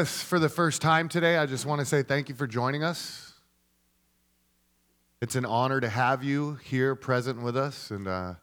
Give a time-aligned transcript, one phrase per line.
[0.00, 2.82] us for the first time today, I just want to say thank you for joining
[2.82, 3.34] us.
[5.20, 7.90] It's an honor to have you here present with us.
[7.90, 8.34] And uh,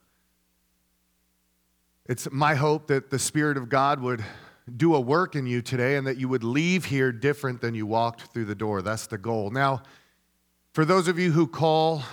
[2.06, 4.24] it's my hope that the Spirit of God would
[4.76, 7.86] do a work in you today and that you would leave here different than you
[7.86, 8.80] walked through the door.
[8.80, 9.50] That's the goal.
[9.50, 9.82] Now,
[10.72, 12.04] for those of you who call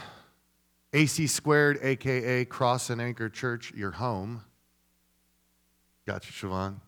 [0.92, 4.44] AC Squared, aka Cross and Anchor Church, your home,
[6.08, 6.80] got you, Siobhan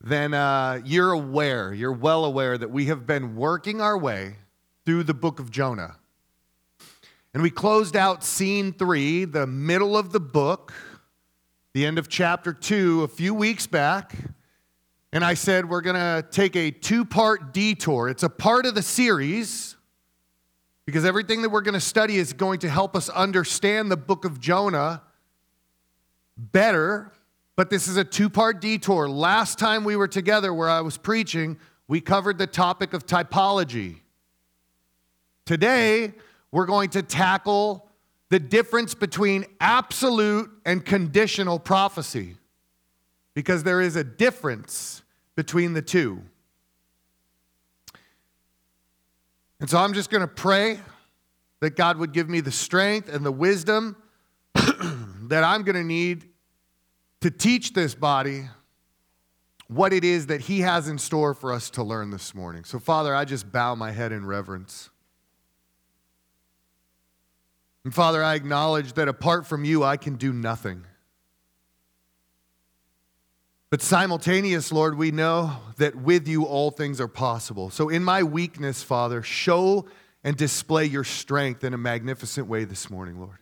[0.00, 4.36] then uh, you're aware, you're well aware that we have been working our way
[4.86, 5.96] through the book of Jonah.
[7.34, 10.72] And we closed out scene three, the middle of the book,
[11.74, 14.14] the end of chapter two, a few weeks back.
[15.12, 18.08] And I said, we're going to take a two part detour.
[18.08, 19.76] It's a part of the series
[20.86, 24.24] because everything that we're going to study is going to help us understand the book
[24.24, 25.02] of Jonah
[26.36, 27.12] better
[27.58, 29.08] but this is a two part detour.
[29.08, 33.96] Last time we were together, where I was preaching, we covered the topic of typology.
[35.44, 36.12] Today,
[36.52, 37.90] we're going to tackle
[38.28, 42.36] the difference between absolute and conditional prophecy
[43.34, 45.02] because there is a difference
[45.34, 46.22] between the two.
[49.58, 50.78] And so I'm just going to pray
[51.58, 53.96] that God would give me the strength and the wisdom
[54.54, 56.28] that I'm going to need
[57.20, 58.44] to teach this body
[59.68, 62.64] what it is that He has in store for us to learn this morning.
[62.64, 64.90] So, Father, I just bow my head in reverence.
[67.84, 70.84] And, Father, I acknowledge that apart from you, I can do nothing.
[73.70, 77.68] But simultaneous, Lord, we know that with you all things are possible.
[77.68, 79.86] So, in my weakness, Father, show
[80.24, 83.38] and display your strength in a magnificent way this morning, Lord.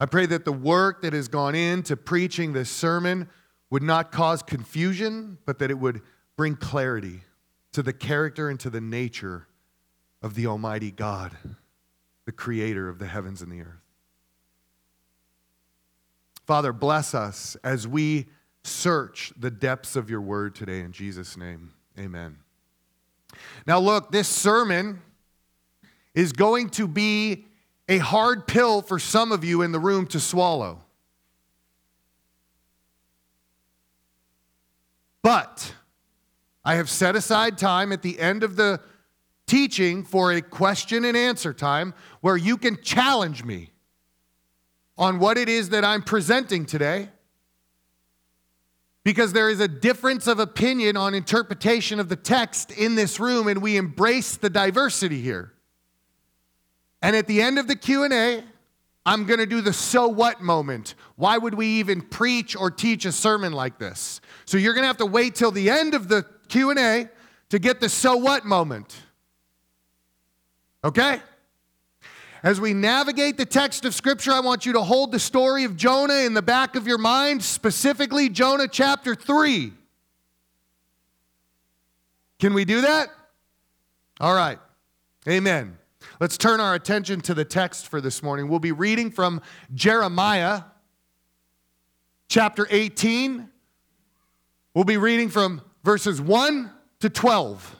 [0.00, 3.28] I pray that the work that has gone into preaching this sermon
[3.70, 6.02] would not cause confusion, but that it would
[6.36, 7.22] bring clarity
[7.72, 9.46] to the character and to the nature
[10.22, 11.32] of the Almighty God,
[12.24, 13.80] the creator of the heavens and the earth.
[16.46, 18.26] Father, bless us as we
[18.62, 21.72] search the depths of your word today in Jesus' name.
[21.98, 22.38] Amen.
[23.66, 25.02] Now, look, this sermon
[26.14, 27.46] is going to be
[27.88, 30.82] a hard pill for some of you in the room to swallow.
[35.22, 35.74] But
[36.64, 38.80] I have set aside time at the end of the
[39.46, 43.70] teaching for a question and answer time where you can challenge me
[44.98, 47.08] on what it is that I'm presenting today.
[49.02, 53.48] Because there is a difference of opinion on interpretation of the text in this room,
[53.48, 55.53] and we embrace the diversity here.
[57.04, 58.42] And at the end of the Q&A,
[59.04, 60.94] I'm going to do the so what moment.
[61.16, 64.22] Why would we even preach or teach a sermon like this?
[64.46, 67.10] So you're going to have to wait till the end of the Q&A
[67.50, 68.96] to get the so what moment.
[70.82, 71.20] Okay?
[72.42, 75.76] As we navigate the text of Scripture, I want you to hold the story of
[75.76, 79.74] Jonah in the back of your mind, specifically Jonah chapter 3.
[82.38, 83.10] Can we do that?
[84.20, 84.58] All right.
[85.28, 85.76] Amen.
[86.24, 88.48] Let's turn our attention to the text for this morning.
[88.48, 89.42] We'll be reading from
[89.74, 90.62] Jeremiah
[92.28, 93.46] chapter 18.
[94.72, 96.70] We'll be reading from verses 1
[97.00, 97.76] to 12.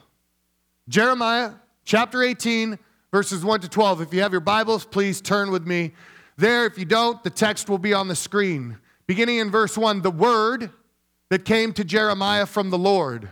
[0.87, 1.53] Jeremiah
[1.85, 2.77] chapter 18,
[3.11, 4.01] verses 1 to 12.
[4.01, 5.93] If you have your Bibles, please turn with me
[6.37, 6.67] there.
[6.67, 8.77] If you don't, the text will be on the screen.
[9.07, 10.69] Beginning in verse 1 the word
[11.29, 13.27] that came to Jeremiah from the Lord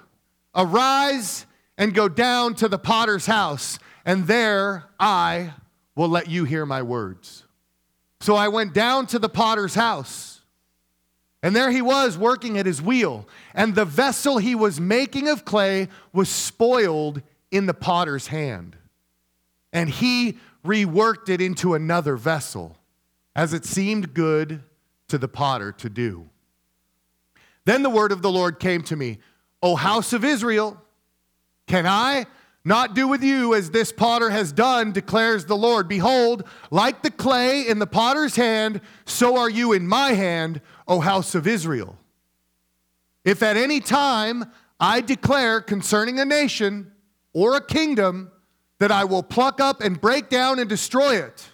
[0.56, 1.46] Arise
[1.78, 5.54] and go down to the potter's house and there I
[5.96, 7.44] will let you hear my words.
[8.20, 10.42] So I went down to the potter's house,
[11.42, 15.46] and there he was working at his wheel, and the vessel he was making of
[15.46, 17.22] clay was spoiled
[17.52, 18.78] in the potter's hand.
[19.74, 22.78] And he reworked it into another vessel,
[23.36, 24.64] as it seemed good
[25.10, 26.30] to the potter to do.
[27.66, 29.20] Then the word of the Lord came to me,
[29.62, 30.82] O house of Israel,
[31.68, 32.26] can I
[32.66, 35.88] not do with you as this potter has done, declares the Lord.
[35.88, 41.02] Behold, like the clay in the potter's hand, so are you in my hand, O
[41.02, 41.98] house of Israel.
[43.26, 44.46] If at any time
[44.80, 46.92] I declare concerning a nation
[47.34, 48.32] or a kingdom
[48.80, 51.50] that I will pluck up and break down and destroy it,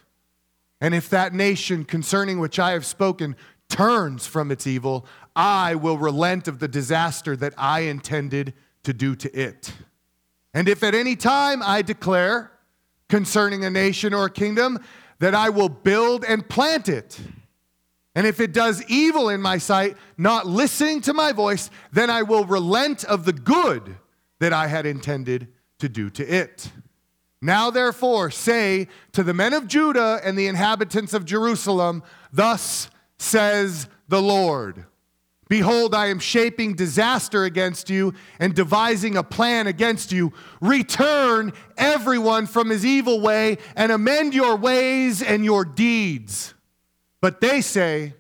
[0.82, 3.36] and if that nation concerning which I have spoken
[3.68, 5.06] turns from its evil,
[5.36, 8.54] I will relent of the disaster that I intended
[8.84, 9.74] to do to it.
[10.54, 12.52] And if at any time I declare
[13.08, 14.80] concerning a nation or a kingdom
[15.20, 17.20] that I will build and plant it,
[18.16, 22.24] And if it does evil in my sight, not listening to my voice, then I
[22.24, 23.96] will relent of the good
[24.40, 25.48] that I had intended
[25.80, 26.72] to do to it.
[27.42, 32.04] Now, therefore, say to the men of Judah and the inhabitants of Jerusalem,
[32.34, 34.86] Thus says the Lord
[35.50, 40.32] Behold, I am shaping disaster against you and devising a plan against you.
[40.62, 46.54] Return everyone from his evil way and amend your ways and your deeds.
[47.20, 48.14] But they say,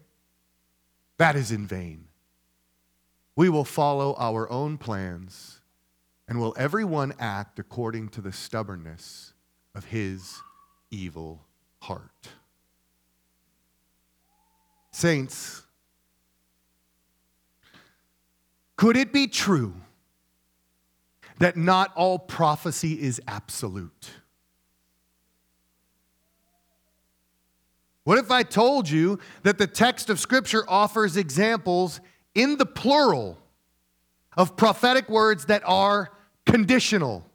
[1.19, 2.05] That is in vain.
[3.35, 5.61] We will follow our own plans,
[6.27, 9.33] and will everyone act according to the stubbornness
[9.75, 10.41] of his
[10.89, 11.45] evil
[11.77, 12.29] heart.
[14.91, 15.61] Saints,
[18.79, 19.73] could it be true
[21.39, 24.09] that not all prophecy is absolute?
[28.05, 31.99] What if I told you that the text of Scripture offers examples
[32.33, 33.37] in the plural
[34.37, 36.11] of prophetic words that are
[36.45, 37.29] conditional?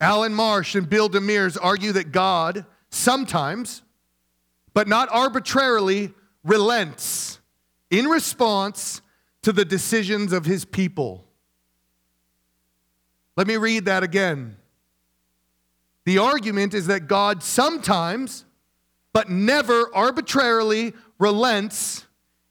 [0.00, 3.82] Alan Marsh and Bill Demers argue that God sometimes,
[4.74, 6.12] but not arbitrarily,
[6.44, 7.40] relents
[7.90, 9.00] in response
[9.42, 11.24] to the decisions of his people.
[13.36, 14.56] Let me read that again.
[16.04, 18.44] The argument is that God sometimes,
[19.12, 22.06] but never arbitrarily, relents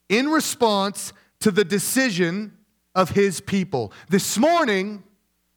[0.10, 2.57] in response to the decision
[2.96, 3.92] of his people.
[4.10, 5.04] This morning,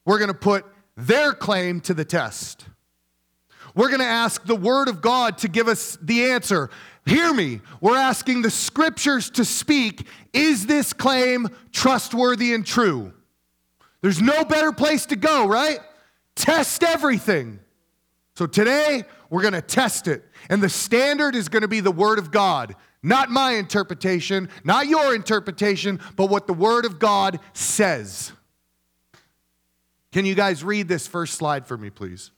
[0.05, 0.65] we're going to put
[0.97, 2.67] their claim to the test.
[3.75, 6.71] We're going to ask the Word of God to give us the answer.
[7.07, 7.61] Hear me.
[7.81, 13.15] We're asking the Scriptures to speak is this claim trustworthy and true?
[14.03, 15.79] There's no better place to go, right?
[16.35, 17.61] Test everything.
[18.35, 20.25] So today, we're going to test it.
[20.51, 22.75] And the standard is going to be the Word of God.
[23.03, 28.33] Not my interpretation, not your interpretation, but what the Word of God says.
[30.13, 32.31] Can you guys read this first slide for me, please?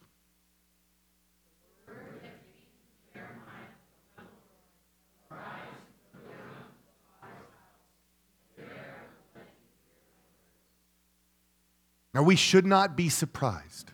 [12.14, 13.92] Now, we should not be surprised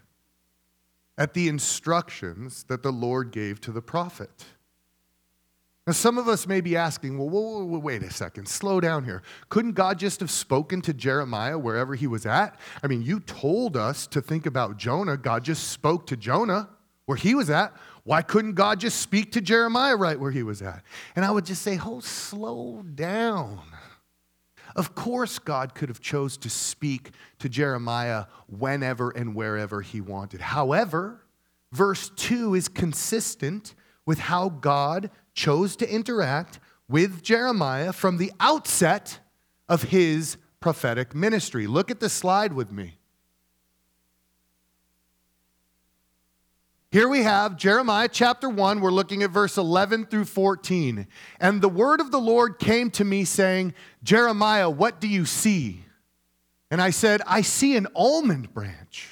[1.19, 4.47] at the instructions that the Lord gave to the prophet.
[5.87, 9.05] Now, some of us may be asking, well, whoa, whoa, wait a second, slow down
[9.05, 9.23] here.
[9.51, 12.59] Couldn't God just have spoken to Jeremiah wherever he was at?
[12.83, 15.19] I mean, you told us to think about Jonah.
[15.19, 16.71] God just spoke to Jonah
[17.05, 17.75] where he was at.
[18.05, 20.83] Why couldn't God just speak to Jeremiah right where he was at?
[21.17, 23.61] And I would just say, oh, slow down.
[24.77, 30.41] Of course, God could have chose to speak to Jeremiah whenever and wherever he wanted.
[30.41, 31.25] However,
[31.73, 33.75] verse 2 is consistent
[34.07, 39.21] with how God chose to interact with Jeremiah from the outset
[39.69, 41.67] of his prophetic ministry.
[41.67, 42.99] Look at the slide with me.
[46.95, 48.81] Here we have Jeremiah chapter 1.
[48.81, 51.09] We're looking at verse 11 through 14.
[51.41, 53.75] And the word of the Lord came to me, saying,
[54.05, 55.85] Jeremiah, what do you see?
[56.71, 59.09] And I said, I see an almond branch.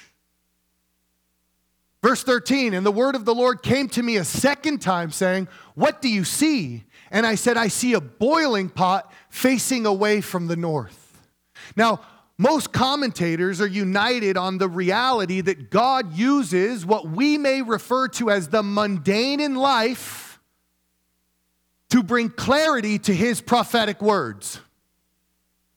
[2.01, 5.49] Verse 13, and the word of the Lord came to me a second time, saying,
[5.75, 6.85] What do you see?
[7.11, 11.21] And I said, I see a boiling pot facing away from the north.
[11.75, 11.99] Now,
[12.37, 18.31] most commentators are united on the reality that God uses what we may refer to
[18.31, 20.39] as the mundane in life
[21.91, 24.59] to bring clarity to his prophetic words.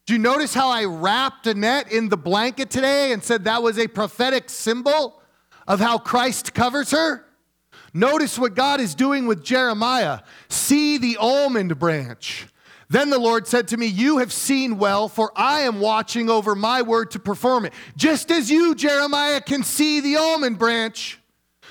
[0.07, 3.79] Do you notice how I wrapped Annette in the blanket today and said that was
[3.79, 5.21] a prophetic symbol
[5.69, 7.27] of how Christ covers her?
[7.93, 10.21] Notice what God is doing with Jeremiah.
[10.49, 12.47] See the almond branch.
[12.89, 16.55] Then the Lord said to me, You have seen well, for I am watching over
[16.55, 17.73] my word to perform it.
[17.97, 21.19] Just as you, Jeremiah, can see the almond branch,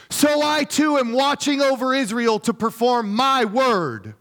[0.10, 4.16] so I too am watching over Israel to perform my word.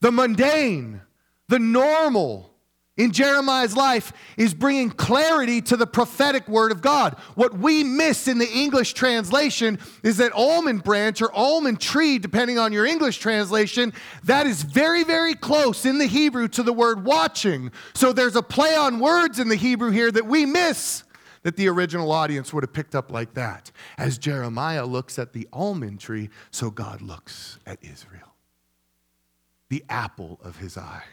[0.00, 1.02] The mundane,
[1.48, 2.50] the normal,
[2.96, 7.14] in Jeremiah's life is bringing clarity to the prophetic word of God.
[7.34, 12.58] What we miss in the English translation is that almond branch or almond tree, depending
[12.58, 13.92] on your English translation,
[14.24, 17.70] that is very, very close in the Hebrew to the word watching.
[17.94, 21.04] So there's a play on words in the Hebrew here that we miss
[21.42, 23.70] that the original audience would have picked up like that.
[23.98, 28.34] As Jeremiah looks at the almond tree, so God looks at Israel,
[29.68, 31.04] the apple of his eye.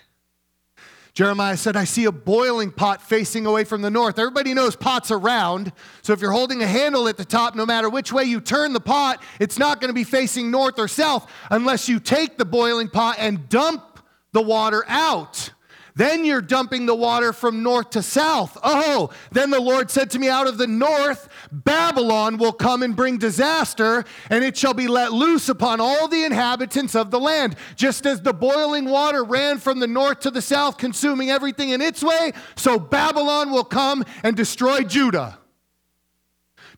[1.14, 4.18] Jeremiah said, I see a boiling pot facing away from the north.
[4.18, 5.72] Everybody knows pots are round.
[6.02, 8.74] So if you're holding a handle at the top, no matter which way you turn
[8.74, 12.46] the pot, it's not going to be facing north or south unless you take the
[12.46, 14.00] boiling pot and dump
[14.32, 15.52] the water out.
[15.96, 18.58] Then you're dumping the water from north to south.
[18.64, 22.96] Oh, then the Lord said to me, Out of the north, Babylon will come and
[22.96, 27.56] bring disaster, and it shall be let loose upon all the inhabitants of the land.
[27.76, 31.82] Just as the boiling water ran from the north to the south, consuming everything in
[31.82, 35.38] its way, so Babylon will come and destroy Judah.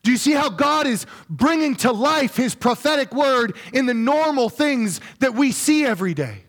[0.02, 4.50] Do you see how God is bringing to life his prophetic word in the normal
[4.50, 6.45] things that we see every day?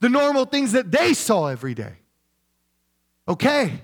[0.00, 1.94] The normal things that they saw every day.
[3.28, 3.80] Okay.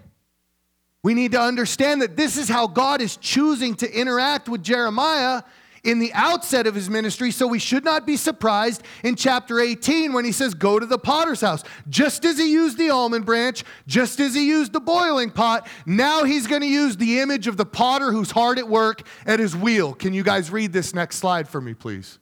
[1.02, 5.42] We need to understand that this is how God is choosing to interact with Jeremiah
[5.82, 7.30] in the outset of his ministry.
[7.30, 10.98] So we should not be surprised in chapter 18 when he says, Go to the
[10.98, 11.64] potter's house.
[11.88, 16.24] Just as he used the almond branch, just as he used the boiling pot, now
[16.24, 19.56] he's going to use the image of the potter who's hard at work at his
[19.56, 19.94] wheel.
[19.94, 22.18] Can you guys read this next slide for me, please?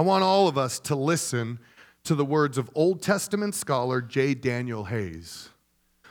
[0.00, 1.58] I want all of us to listen
[2.04, 4.32] to the words of Old Testament scholar J.
[4.32, 5.50] Daniel Hays,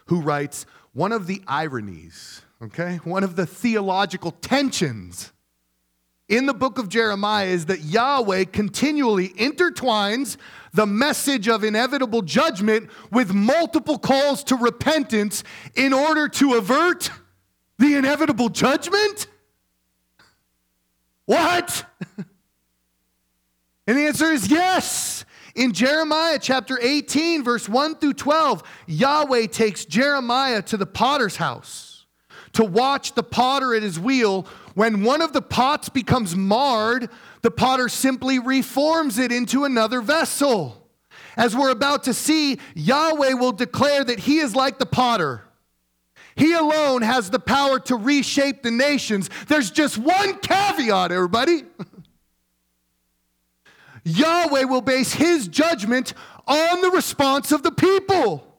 [0.06, 5.32] who writes one of the ironies, okay, one of the theological tensions
[6.28, 10.38] in the book of Jeremiah is that Yahweh continually intertwines
[10.72, 15.44] the message of inevitable judgment with multiple calls to repentance
[15.74, 17.10] in order to avert
[17.80, 19.26] the inevitable judgment?
[21.26, 21.89] What?
[23.90, 25.26] And the answer is yes.
[25.56, 32.06] In Jeremiah chapter 18, verse 1 through 12, Yahweh takes Jeremiah to the potter's house
[32.54, 34.46] to watch the potter at his wheel.
[34.76, 37.10] When one of the pots becomes marred,
[37.42, 40.88] the potter simply reforms it into another vessel.
[41.36, 45.46] As we're about to see, Yahweh will declare that he is like the potter.
[46.36, 49.32] He alone has the power to reshape the nations.
[49.48, 51.64] There's just one caveat, everybody.
[54.04, 56.14] Yahweh will base his judgment
[56.48, 58.58] on the response of the people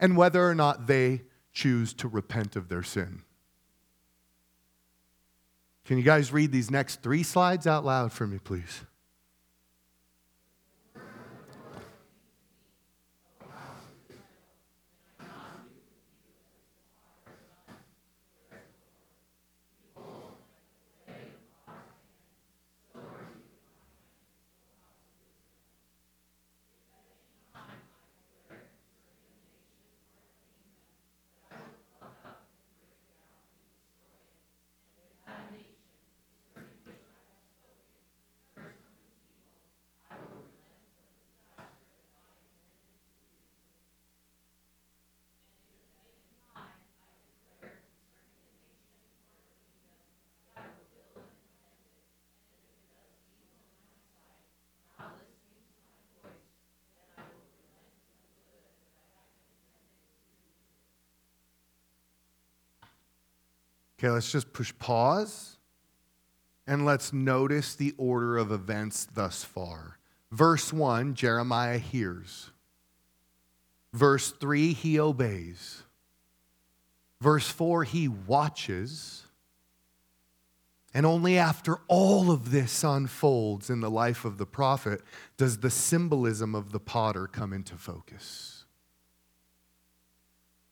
[0.00, 3.22] and whether or not they choose to repent of their sin.
[5.84, 8.82] Can you guys read these next three slides out loud for me, please?
[64.04, 65.56] Okay, let's just push pause
[66.66, 69.98] and let's notice the order of events thus far.
[70.30, 72.50] Verse 1, Jeremiah hears.
[73.94, 75.84] Verse 3, he obeys.
[77.22, 79.22] Verse 4, he watches.
[80.92, 85.00] And only after all of this unfolds in the life of the prophet
[85.38, 88.66] does the symbolism of the potter come into focus.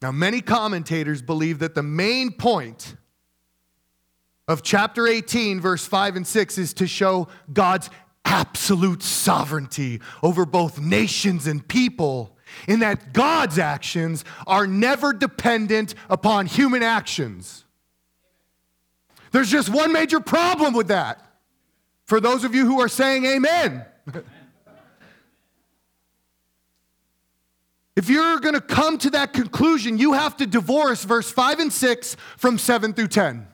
[0.03, 2.97] Now, many commentators believe that the main point
[4.49, 7.91] of chapter 18, verse 5 and 6, is to show God's
[8.25, 12.37] absolute sovereignty over both nations and people,
[12.69, 17.65] in that God's actions are never dependent upon human actions.
[19.31, 21.25] There's just one major problem with that.
[22.05, 23.87] For those of you who are saying amen.
[27.97, 31.73] if you're going to come to that conclusion, you have to divorce verse 5 and
[31.73, 33.49] 6 from 7 through 10.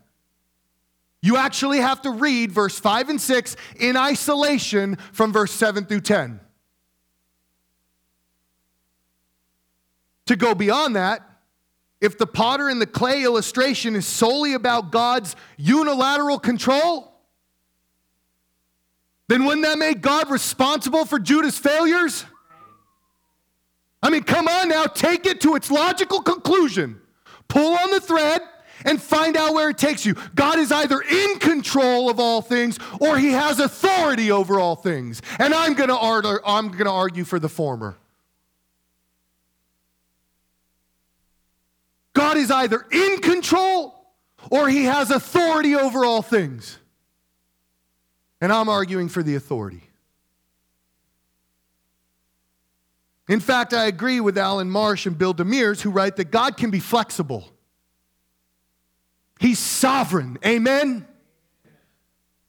[1.21, 6.03] You actually have to read verse 5 and 6 in isolation from verse 7 through
[6.03, 6.41] 10.
[10.27, 11.23] To go beyond that,
[12.01, 17.13] if the potter and the clay illustration is solely about God's unilateral control,
[19.27, 22.25] then wouldn't that make God responsible for Judah's failures?
[24.03, 27.01] I mean, come on now, take it to its logical conclusion.
[27.49, 28.43] Pull on the thread
[28.85, 30.15] and find out where it takes you.
[30.35, 35.23] God is either in control of all things or he has authority over all things.
[35.39, 37.97] And I'm going to argue, to argue for the former.
[42.15, 43.95] God is either in control
[44.51, 46.79] or he has authority over all things.
[48.41, 49.83] And I'm arguing for the authority.
[53.29, 56.71] In fact, I agree with Alan Marsh and Bill Demers who write that God can
[56.71, 57.53] be flexible.
[59.39, 60.39] He's sovereign.
[60.45, 61.07] Amen.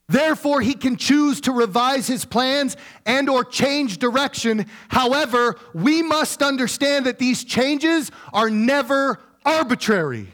[0.08, 4.66] Therefore, he can choose to revise his plans and or change direction.
[4.88, 10.32] However, we must understand that these changes are never arbitrary.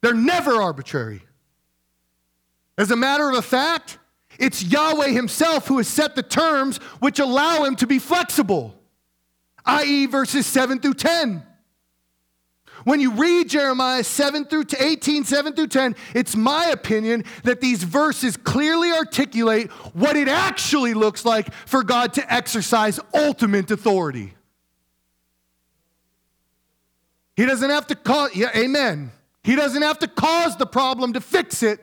[0.00, 1.22] They're never arbitrary.
[2.78, 3.98] As a matter of fact,
[4.38, 8.74] it's Yahweh himself who has set the terms which allow him to be flexible,
[9.66, 11.42] i.e., verses 7 through 10.
[12.84, 17.82] When you read Jeremiah 7 through 18, 7 through 10, it's my opinion that these
[17.82, 24.34] verses clearly articulate what it actually looks like for God to exercise ultimate authority.
[27.36, 29.10] He doesn't have to cause, yeah, amen.
[29.42, 31.80] He doesn't have to cause the problem to fix it.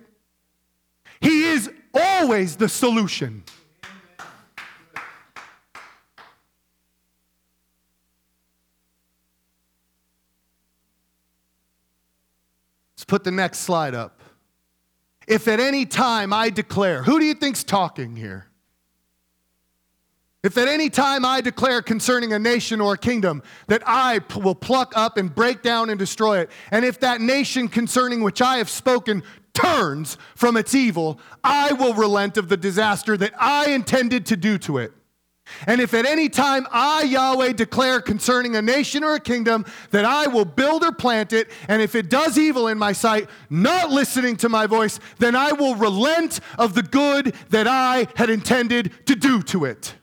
[1.20, 3.44] He is always the solution.
[13.12, 14.22] Put the next slide up.
[15.28, 18.48] If at any time I declare, who do you think's talking here?
[20.44, 24.40] If at any time I declare concerning a nation or a kingdom that I p-
[24.40, 28.42] will pluck up and break down and destroy it, and if that nation concerning which
[28.42, 33.72] I have spoken turns from its evil, I will relent of the disaster that I
[33.72, 34.94] intended to do to it.
[35.68, 40.06] And if at any time I, Yahweh, declare concerning a nation or a kingdom that
[40.06, 43.90] I will build or plant it, and if it does evil in my sight, not
[43.90, 48.92] listening to my voice, then I will relent of the good that I had intended
[49.08, 49.96] to do to it.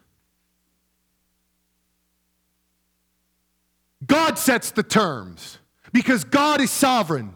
[4.06, 5.58] God sets the terms
[5.92, 7.34] because God is sovereign.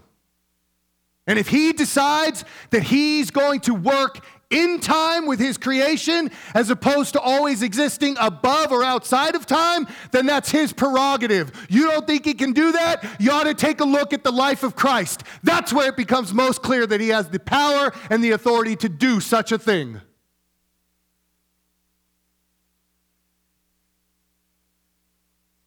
[1.27, 6.71] And if He decides that He's going to work in time with his creation as
[6.71, 11.51] opposed to always existing above or outside of time, then that's his prerogative.
[11.69, 13.05] You don't think he can do that?
[13.19, 15.25] You ought to take a look at the life of Christ.
[15.43, 18.88] That's where it becomes most clear that he has the power and the authority to
[18.88, 20.01] do such a thing.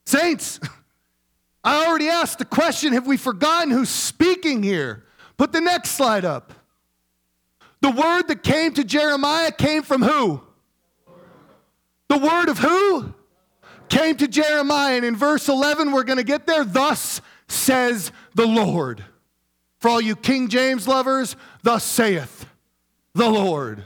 [0.06, 0.60] Saints,
[1.64, 5.04] I already asked the question have we forgotten who's speaking here?
[5.38, 6.54] Put the next slide up.
[7.82, 10.42] The word that came to Jeremiah came from who?
[12.08, 13.14] The word of who?
[13.90, 14.96] Came to Jeremiah.
[14.96, 16.64] And in verse 11, we're going to get there.
[16.64, 19.04] Thus says the Lord.
[19.80, 22.46] For all you King James lovers, thus saith
[23.14, 23.84] the Lord.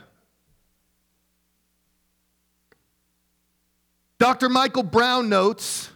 [4.17, 4.49] Dr.
[4.49, 5.91] Michael Brown notes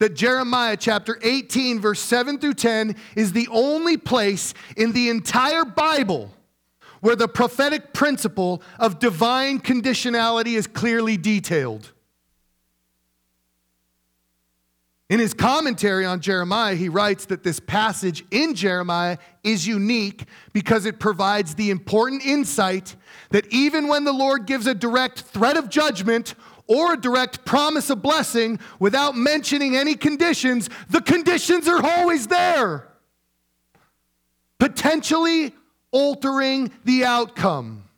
[0.00, 5.64] that Jeremiah chapter 18, verse 7 through 10 is the only place in the entire
[5.64, 6.30] Bible
[7.04, 11.92] where the prophetic principle of divine conditionality is clearly detailed.
[15.10, 20.86] In his commentary on Jeremiah, he writes that this passage in Jeremiah is unique because
[20.86, 22.96] it provides the important insight
[23.32, 26.34] that even when the Lord gives a direct threat of judgment
[26.68, 32.88] or a direct promise of blessing without mentioning any conditions, the conditions are always there.
[34.58, 35.52] Potentially
[35.94, 37.88] altering the outcome.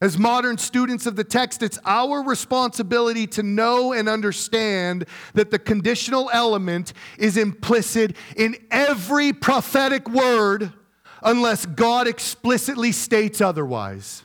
[0.00, 5.58] As modern students of the text, it's our responsibility to know and understand that the
[5.58, 10.72] conditional element is implicit in every prophetic word
[11.20, 14.22] unless God explicitly states otherwise.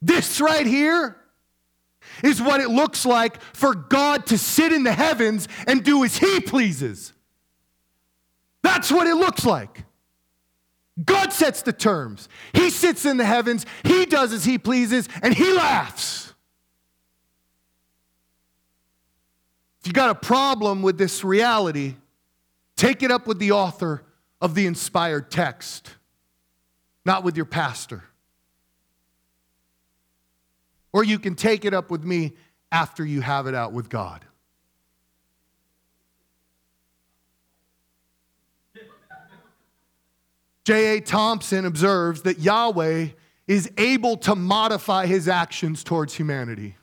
[0.00, 1.16] This right here
[2.24, 6.16] is what it looks like for God to sit in the heavens and do as
[6.16, 7.12] He pleases.
[8.62, 9.84] That's what it looks like.
[11.04, 12.28] God sets the terms.
[12.52, 16.34] He sits in the heavens, He does as He pleases, and He laughs.
[19.80, 21.94] If you got a problem with this reality,
[22.76, 24.02] take it up with the author
[24.40, 25.96] of the inspired text,
[27.04, 28.04] not with your pastor.
[30.92, 32.32] Or you can take it up with me
[32.72, 34.24] after you have it out with God.
[40.70, 41.00] J.A.
[41.00, 43.08] Thompson observes that Yahweh
[43.48, 46.76] is able to modify his actions towards humanity.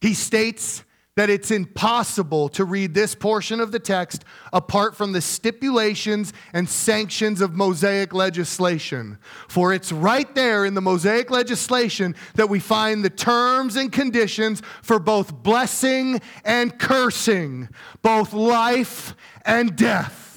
[0.00, 0.82] He states
[1.16, 6.66] that it's impossible to read this portion of the text apart from the stipulations and
[6.66, 9.18] sanctions of Mosaic legislation.
[9.46, 14.62] For it's right there in the Mosaic legislation that we find the terms and conditions
[14.80, 17.68] for both blessing and cursing,
[18.00, 20.27] both life and death.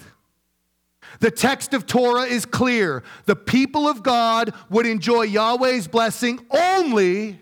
[1.21, 3.03] The text of Torah is clear.
[3.25, 7.39] The people of God would enjoy Yahweh's blessing only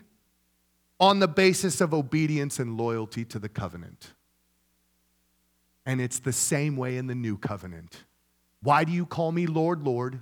[1.00, 4.13] on the basis of obedience and loyalty to the covenant.
[5.86, 8.04] And it's the same way in the new covenant.
[8.62, 10.20] Why do you call me Lord, Lord,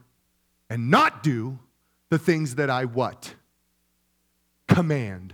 [0.70, 1.58] and not do
[2.12, 3.34] the things that I what?
[4.68, 5.34] Command.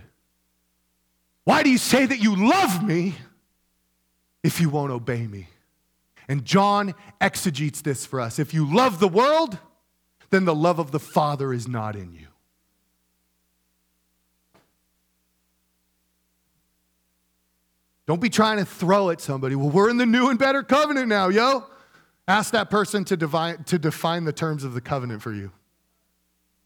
[1.44, 3.16] Why do you say that you love me
[4.42, 5.48] if you won't obey me?
[6.28, 8.38] And John exegetes this for us.
[8.38, 9.58] If you love the world,
[10.30, 12.26] then the love of the Father is not in you.
[18.06, 19.54] Don't be trying to throw at somebody.
[19.54, 21.66] Well, we're in the new and better covenant now, yo.
[22.26, 23.16] Ask that person to,
[23.66, 25.52] to define the terms of the covenant for you.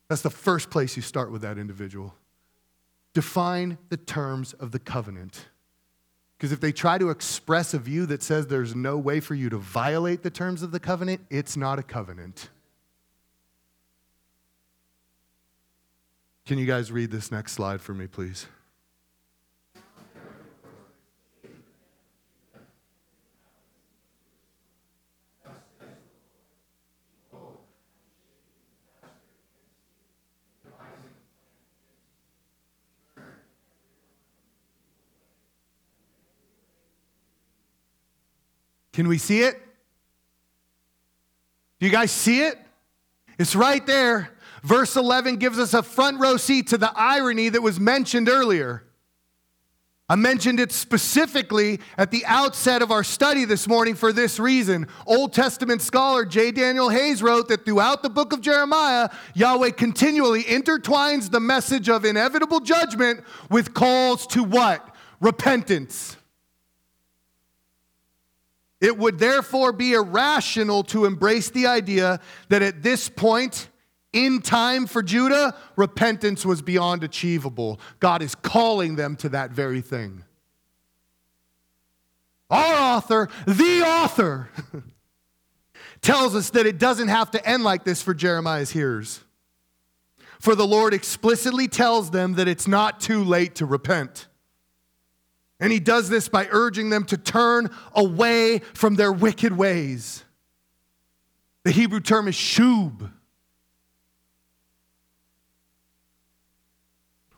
[0.09, 2.14] That's the first place you start with that individual.
[3.12, 5.47] Define the terms of the covenant.
[6.38, 9.51] Because if they try to express a view that says there's no way for you
[9.51, 12.48] to violate the terms of the covenant, it's not a covenant.
[16.46, 18.46] Can you guys read this next slide for me, please?
[38.98, 39.54] Can we see it?
[41.78, 42.58] Do you guys see it?
[43.38, 44.30] It's right there.
[44.64, 48.82] Verse 11 gives us a front row seat to the irony that was mentioned earlier.
[50.08, 54.88] I mentioned it specifically at the outset of our study this morning for this reason.
[55.06, 56.50] Old Testament scholar J.
[56.50, 62.04] Daniel Hays wrote that throughout the book of Jeremiah, Yahweh continually intertwines the message of
[62.04, 64.92] inevitable judgment with calls to what?
[65.20, 66.17] Repentance.
[68.81, 73.69] It would therefore be irrational to embrace the idea that at this point
[74.12, 77.81] in time for Judah, repentance was beyond achievable.
[78.01, 80.25] God is calling them to that very thing.
[82.51, 84.49] Our author, the author,
[86.01, 89.25] tells us that it doesn't have to end like this for Jeremiah's hearers.
[90.41, 94.29] For the Lord explicitly tells them that it's not too late to repent.
[95.61, 100.25] And he does this by urging them to turn away from their wicked ways.
[101.64, 103.11] The Hebrew term is shub.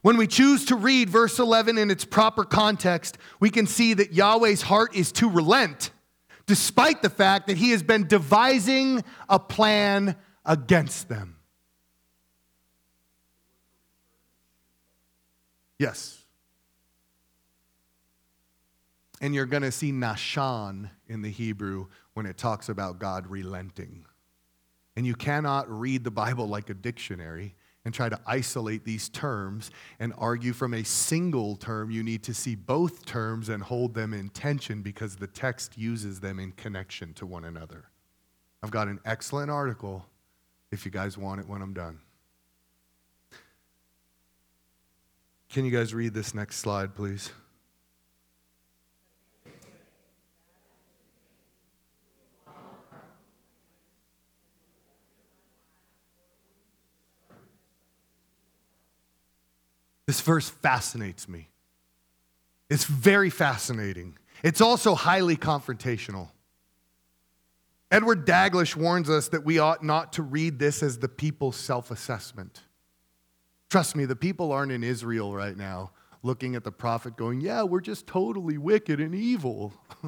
[0.03, 4.13] When we choose to read verse 11 in its proper context, we can see that
[4.13, 5.91] Yahweh's heart is to relent,
[6.47, 11.37] despite the fact that he has been devising a plan against them.
[15.79, 16.20] Yes.
[19.21, 24.07] And you're going to see nacham in the Hebrew when it talks about God relenting.
[24.97, 27.55] And you cannot read the Bible like a dictionary
[27.85, 31.91] and try to isolate these terms and argue from a single term.
[31.91, 36.21] You need to see both terms and hold them in tension because the text uses
[36.21, 37.87] them in connection to one another.
[38.63, 40.05] I've got an excellent article
[40.71, 42.01] if you guys want it when I'm done.
[45.49, 47.33] Can you guys read this next slide, please?
[60.11, 61.51] This verse fascinates me.
[62.69, 64.19] It's very fascinating.
[64.43, 66.31] It's also highly confrontational.
[67.93, 71.93] Edward Dalglish warns us that we ought not to read this as the people's self
[71.93, 72.63] assessment.
[73.71, 75.93] Trust me, the people aren't in Israel right now
[76.25, 79.73] looking at the prophet going, Yeah, we're just totally wicked and evil.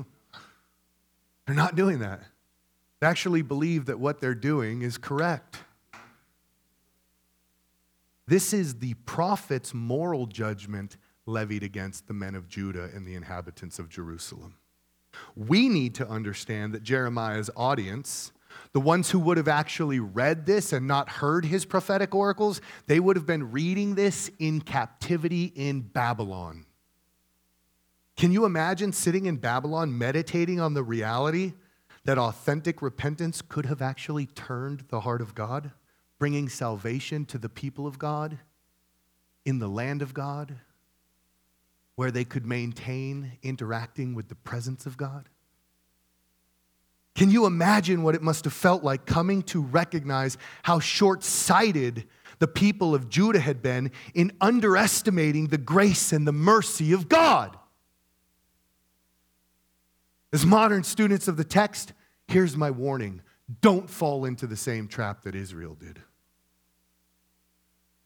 [1.47, 2.25] they're not doing that.
[2.99, 5.59] They actually believe that what they're doing is correct.
[8.27, 13.79] This is the prophet's moral judgment levied against the men of Judah and the inhabitants
[13.79, 14.57] of Jerusalem.
[15.37, 18.33] We need to understand that Jeremiah's audience,
[18.73, 23.01] the ones who would have actually read this and not heard his prophetic oracles, they
[23.01, 26.67] would have been reading this in captivity in Babylon.
[28.17, 31.55] Can you imagine sitting in Babylon meditating on the reality
[32.05, 35.73] that authentic repentance could have actually turned the heart of God?
[36.23, 38.39] Bringing salvation to the people of God
[39.45, 40.55] in the land of God,
[41.97, 45.29] where they could maintain interacting with the presence of God?
[47.17, 52.07] Can you imagine what it must have felt like coming to recognize how short sighted
[52.39, 57.59] the people of Judah had been in underestimating the grace and the mercy of God?
[60.33, 61.93] As modern students of the text,
[62.29, 63.23] here's my warning
[63.61, 66.01] don't fall into the same trap that Israel did.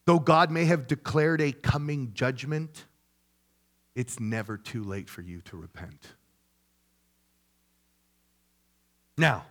[0.07, 2.85] Though God may have declared a coming judgment,
[3.93, 6.13] it's never too late for you to repent.
[9.17, 9.45] Now,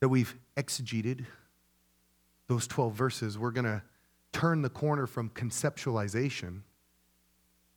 [0.00, 1.26] that we've exegeted
[2.46, 3.82] those 12 verses, we're going to
[4.32, 6.62] turn the corner from conceptualization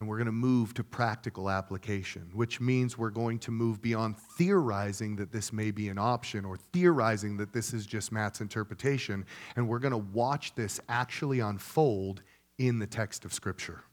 [0.03, 4.17] and we're going to move to practical application, which means we're going to move beyond
[4.17, 9.25] theorizing that this may be an option or theorizing that this is just Matt's interpretation,
[9.55, 12.21] and we're going to watch this actually unfold
[12.57, 13.85] in the text of Scripture.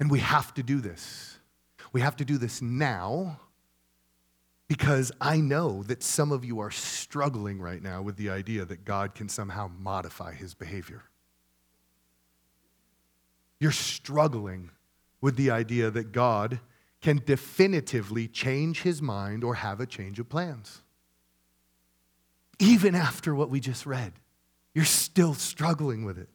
[0.00, 1.38] And we have to do this.
[1.92, 3.38] We have to do this now
[4.66, 8.84] because I know that some of you are struggling right now with the idea that
[8.84, 11.04] God can somehow modify his behavior.
[13.60, 14.72] You're struggling
[15.20, 16.60] with the idea that God
[17.00, 20.82] can definitively change his mind or have a change of plans.
[22.58, 24.12] Even after what we just read,
[24.74, 26.28] you're still struggling with it.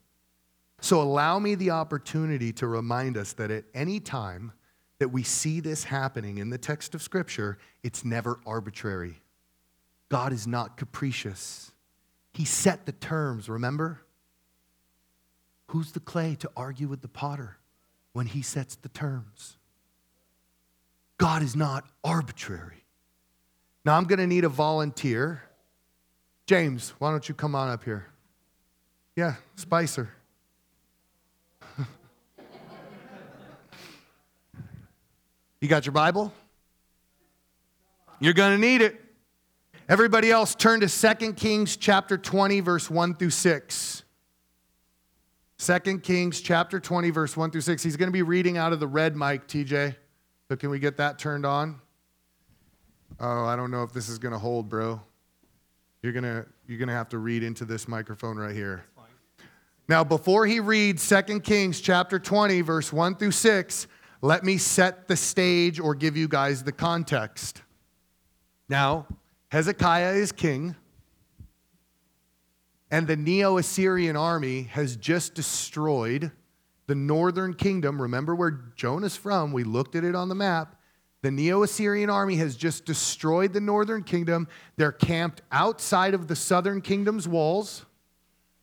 [0.81, 4.51] So allow me the opportunity to remind us that at any time,
[4.99, 9.21] that we see this happening in the text of Scripture, it's never arbitrary.
[10.09, 11.71] God is not capricious.
[12.33, 14.01] He set the terms, remember?
[15.67, 17.57] Who's the clay to argue with the potter
[18.15, 19.57] when he sets the terms?
[21.17, 22.85] God is not arbitrary.
[23.83, 25.41] Now I'm going to need a volunteer.
[26.47, 28.07] James, why don't you come on up here?
[29.17, 30.09] Yeah, Spicer.
[35.61, 36.31] You got your Bible?
[38.19, 39.01] You're going to need it.
[39.89, 44.03] Everybody else turn to 2 Kings chapter 20 verse 1 through 6.
[45.65, 47.81] 2 Kings chapter 20 verse 1 through 6.
[47.81, 49.95] He's going to be reading out of the red mic, TJ.
[50.47, 51.81] So can we get that turned on?
[53.19, 55.01] Oh, I don't know if this is going to hold, bro.
[56.03, 58.85] You're going to you're going to have to read into this microphone right here.
[59.87, 63.87] Now, before he reads 2 Kings chapter 20 verse 1 through 6,
[64.21, 67.63] let me set the stage or give you guys the context.
[68.69, 69.07] Now,
[69.49, 70.75] Hezekiah is king,
[72.95, 76.31] and the Neo Assyrian army has just destroyed
[76.87, 78.01] the northern kingdom.
[78.01, 79.51] Remember where Jonah's from?
[79.51, 80.79] We looked at it on the map.
[81.21, 84.47] The Neo Assyrian army has just destroyed the northern kingdom.
[84.77, 87.85] They're camped outside of the southern kingdom's walls.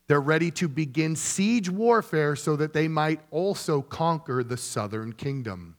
[0.07, 5.77] They're ready to begin siege warfare so that they might also conquer the southern kingdom.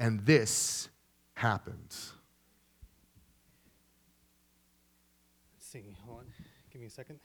[0.00, 0.88] And this
[1.34, 2.12] happens.
[5.54, 5.94] Let's see.
[6.04, 6.24] Hold on.
[6.72, 7.20] Give me a second.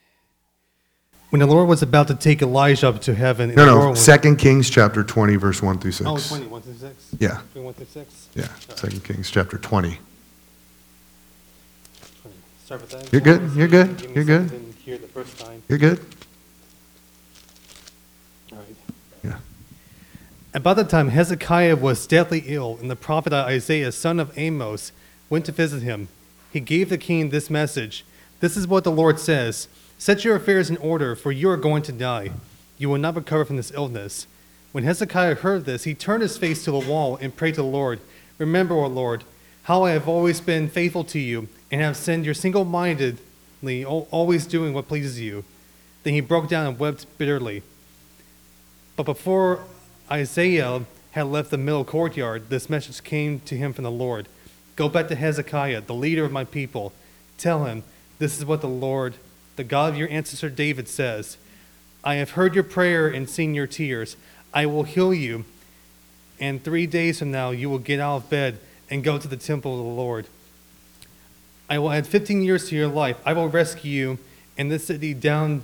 [1.30, 4.68] When the Lord was about to take Elijah up to heaven, no, no, Second Kings
[4.68, 6.10] chapter 20, verse 1 through 6.
[6.10, 7.16] Oh, 20, 1 through 6?
[7.20, 7.42] Yeah.
[7.54, 8.30] 1 through 6?
[8.34, 10.00] Yeah, Second Kings chapter 20.
[12.66, 13.14] Sorry about that.
[13.14, 14.50] You're good, you're good, you're good.
[14.50, 15.62] Didn't hear the first time.
[15.68, 16.04] You're good.
[19.24, 19.38] Yeah.
[20.56, 24.92] About the time Hezekiah was deathly ill, and the prophet Isaiah, son of Amos,
[25.30, 26.08] went to visit him,
[26.52, 28.04] he gave the king this message
[28.40, 31.84] This is what the Lord says Set your affairs in order, for you are going
[31.84, 32.32] to die.
[32.78, 34.28] You will not recover from this illness.
[34.72, 37.68] When Hezekiah heard this, he turned his face to the wall and prayed to the
[37.68, 38.00] Lord
[38.38, 39.26] Remember, O Lord,
[39.64, 44.48] how I have always been faithful to you, and have sinned you single mindedly, always
[44.48, 45.44] doing what pleases you.
[46.04, 47.64] Then he broke down and wept bitterly.
[48.96, 49.66] But before
[50.10, 54.28] Isaiah had left the middle courtyard, this message came to him from the Lord
[54.78, 56.94] Go back to Hezekiah, the leader of my people.
[57.38, 57.84] Tell him,
[58.20, 59.16] This is what the Lord,
[59.56, 61.38] the God of your ancestor David, says
[62.04, 64.16] I have heard your prayer and seen your tears.
[64.54, 65.46] I will heal you,
[66.40, 69.38] and three days from now you will get out of bed and go to the
[69.38, 70.28] temple of the Lord.
[71.70, 73.18] I will add 15 years to your life.
[73.26, 74.20] I will rescue you
[74.58, 75.62] and this city down,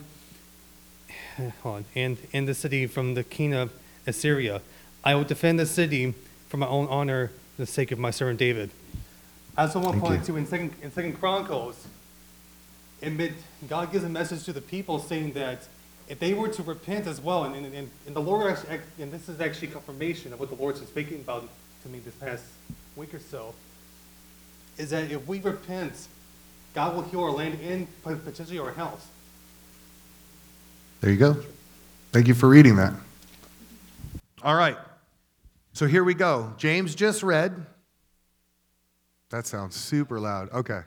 [1.61, 3.73] hold on, and, and the city from the king of
[4.07, 4.61] Assyria.
[5.03, 6.13] I will defend the city
[6.47, 8.69] for my own honor, for the sake of my servant David.
[9.57, 11.87] As someone pointed to in Second in Second Chronicles,
[13.01, 13.33] admit,
[13.67, 15.67] God gives a message to the people saying that
[16.07, 19.27] if they were to repent as well, and, and, and the Lord actually, and this
[19.27, 21.47] is actually confirmation of what the Lord's been speaking about
[21.83, 22.43] to me this past
[22.95, 23.53] week or so,
[24.77, 26.07] is that if we repent,
[26.73, 29.09] God will heal our land and potentially our health.
[31.01, 31.37] There you go.
[32.11, 32.93] Thank you for reading that.
[34.43, 34.77] All right.
[35.73, 36.53] So here we go.
[36.57, 37.65] James just read.
[39.29, 40.51] That sounds super loud.
[40.51, 40.81] Okay.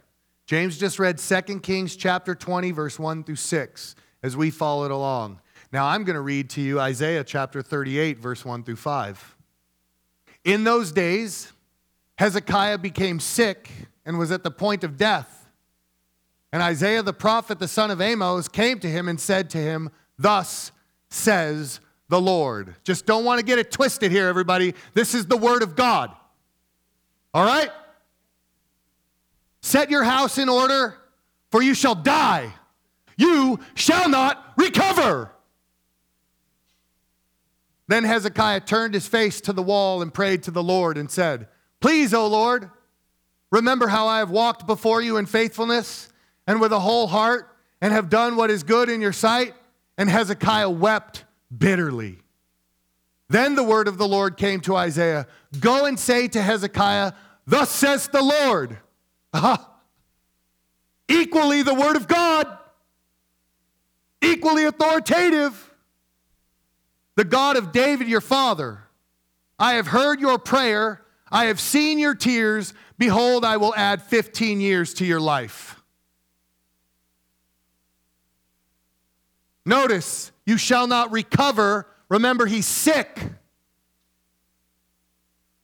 [0.48, 5.38] James just read 2 Kings chapter 20 verse 1 through 6 as we followed along.
[5.74, 9.36] Now I'm going to read to you Isaiah chapter 38 verse 1 through 5.
[10.44, 11.52] In those days
[12.16, 13.70] Hezekiah became sick
[14.06, 15.50] and was at the point of death.
[16.50, 19.90] And Isaiah the prophet, the son of Amos, came to him and said to him,
[20.18, 20.72] Thus
[21.10, 22.74] says the Lord.
[22.84, 24.72] Just don't want to get it twisted here, everybody.
[24.94, 26.10] This is the word of God.
[27.34, 27.70] All right?
[29.68, 30.96] Set your house in order,
[31.50, 32.54] for you shall die.
[33.18, 35.30] You shall not recover.
[37.86, 41.48] Then Hezekiah turned his face to the wall and prayed to the Lord and said,
[41.80, 42.70] Please, O Lord,
[43.52, 46.10] remember how I have walked before you in faithfulness
[46.46, 49.52] and with a whole heart and have done what is good in your sight.
[49.98, 52.20] And Hezekiah wept bitterly.
[53.28, 55.26] Then the word of the Lord came to Isaiah
[55.60, 57.12] Go and say to Hezekiah,
[57.46, 58.78] Thus says the Lord.
[59.32, 59.68] Aha.
[61.08, 62.46] Equally the word of God,
[64.20, 65.64] equally authoritative.
[67.16, 68.84] The God of David, your father,
[69.58, 72.72] I have heard your prayer, I have seen your tears.
[72.96, 75.80] Behold, I will add 15 years to your life.
[79.64, 81.86] Notice, you shall not recover.
[82.08, 83.20] Remember, he's sick.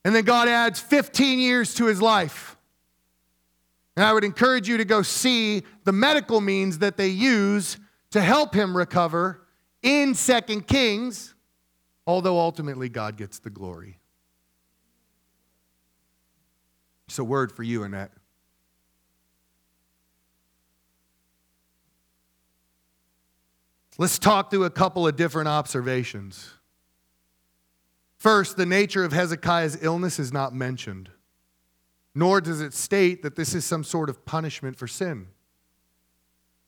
[0.04, 2.53] And then God adds 15 years to his life.
[3.96, 7.78] And I would encourage you to go see the medical means that they use
[8.10, 9.46] to help him recover
[9.82, 11.34] in Second Kings,
[12.06, 13.98] although ultimately God gets the glory.
[17.06, 18.12] It's a word for you, Annette.
[23.96, 26.50] Let's talk through a couple of different observations.
[28.16, 31.10] First, the nature of Hezekiah's illness is not mentioned,
[32.14, 35.28] nor does it state that this is some sort of punishment for sin.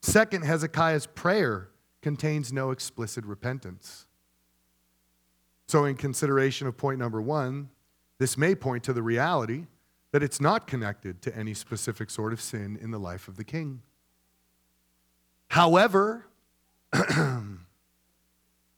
[0.03, 1.69] Second, Hezekiah's prayer
[2.03, 4.07] contains no explicit repentance.
[5.69, 7.71] So, in consideration of point number one,
[8.19, 9.67] this may point to the reality
[10.13, 13.45] that it's not connected to any specific sort of sin in the life of the
[13.45, 13.83] king.
[15.49, 16.27] However,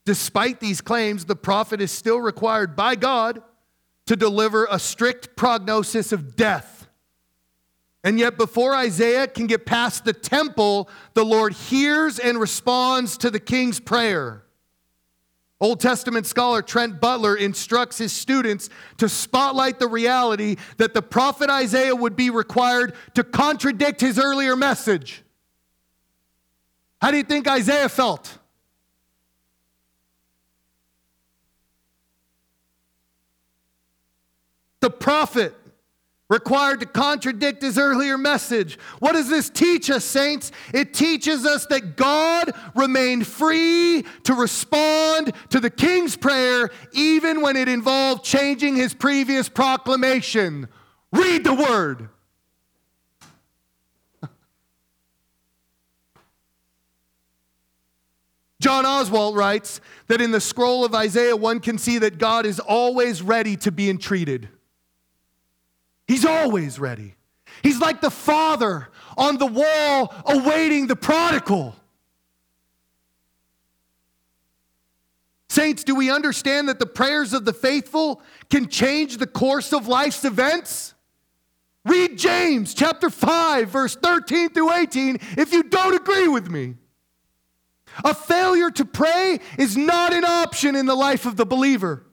[0.08, 3.42] Despite these claims, the prophet is still required by God
[4.08, 6.88] to deliver a strict prognosis of death.
[8.02, 13.30] And yet, before Isaiah can get past the temple, the Lord hears and responds to
[13.30, 14.44] the king's prayer.
[15.60, 21.50] Old Testament scholar Trent Butler instructs his students to spotlight the reality that the prophet
[21.50, 25.22] Isaiah would be required to contradict his earlier message.
[27.02, 28.37] How do you think Isaiah felt?
[34.80, 35.54] The prophet
[36.28, 38.78] required to contradict his earlier message.
[38.98, 40.52] What does this teach us, saints?
[40.74, 47.56] It teaches us that God remained free to respond to the king's prayer even when
[47.56, 50.68] it involved changing his previous proclamation.
[51.12, 52.10] Read the word.
[58.60, 62.60] John Oswalt writes that in the scroll of Isaiah, one can see that God is
[62.60, 64.50] always ready to be entreated.
[66.08, 67.14] He's always ready.
[67.62, 71.76] He's like the father on the wall awaiting the prodigal.
[75.50, 79.86] Saints, do we understand that the prayers of the faithful can change the course of
[79.86, 80.94] life's events?
[81.84, 86.76] Read James chapter 5, verse 13 through 18 if you don't agree with me.
[88.04, 92.04] A failure to pray is not an option in the life of the believer.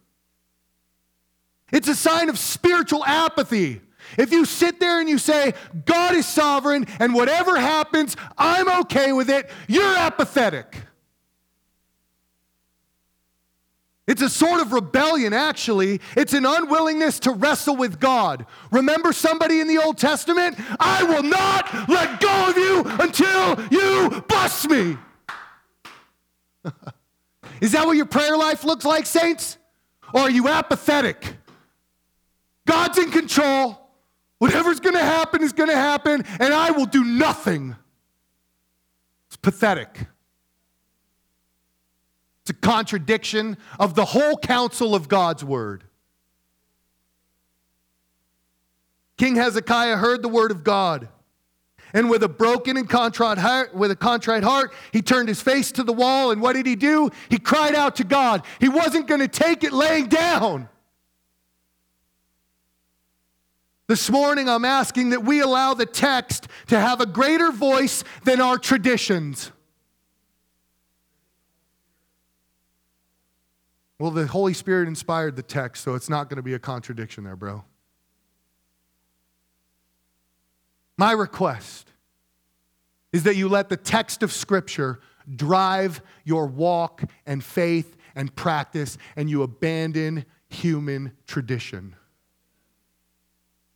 [1.71, 3.81] It's a sign of spiritual apathy.
[4.17, 5.53] If you sit there and you say,
[5.85, 10.85] God is sovereign and whatever happens, I'm okay with it, you're apathetic.
[14.07, 15.99] It's a sort of rebellion, actually.
[16.15, 18.45] It's an unwillingness to wrestle with God.
[18.71, 20.57] Remember somebody in the Old Testament?
[20.79, 24.97] I will not let go of you until you bust me.
[27.61, 29.57] Is that what your prayer life looks like, saints?
[30.13, 31.35] Or are you apathetic?
[32.67, 33.84] God's in control.
[34.45, 37.75] Whatever's going to happen is going to happen, and I will do nothing.
[39.25, 40.05] It's pathetic.
[42.41, 45.85] It's a contradiction of the whole counsel of God's word.
[49.17, 51.07] King Hezekiah heard the word of God
[51.95, 55.71] And with a broken and contrite heart, with a contrite heart, he turned his face
[55.71, 56.31] to the wall.
[56.31, 57.09] And what did he do?
[57.29, 58.43] He cried out to God.
[58.59, 60.67] He wasn't going to take it laying down.
[63.87, 68.41] This morning, I'm asking that we allow the text to have a greater voice than
[68.41, 69.51] our traditions.
[73.99, 77.23] Well, the Holy Spirit inspired the text, so it's not going to be a contradiction
[77.23, 77.63] there, bro.
[80.97, 81.91] My request
[83.13, 84.99] is that you let the text of Scripture
[85.33, 91.95] drive your walk and faith and practice, and you abandon human tradition.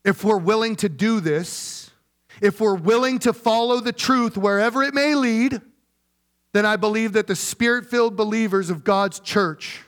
[0.04, 1.92] If we're willing to do this,
[2.42, 5.62] if we're willing to follow the truth wherever it may lead,
[6.54, 9.84] then I believe that the spirit filled believers of God's church